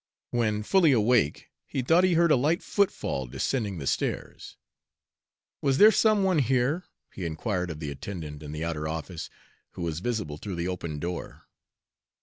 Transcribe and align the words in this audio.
When 0.31 0.63
fully 0.63 0.93
awake, 0.93 1.51
he 1.67 1.83
thought 1.83 2.03
he 2.03 2.13
heard 2.15 2.31
a 2.31 2.35
light 2.35 2.63
footfall 2.63 3.27
descending 3.27 3.77
the 3.77 3.85
stairs. 3.85 4.57
"Was 5.61 5.77
there 5.77 5.91
some 5.91 6.23
one 6.23 6.39
here?" 6.39 6.85
he 7.13 7.23
inquired 7.23 7.69
of 7.69 7.79
the 7.79 7.91
attendant 7.91 8.41
in 8.41 8.51
the 8.51 8.65
outer 8.65 8.87
office, 8.87 9.29
who 9.73 9.83
was 9.83 9.99
visible 9.99 10.37
through 10.37 10.55
the 10.55 10.67
open 10.67 10.97
door. 10.97 11.47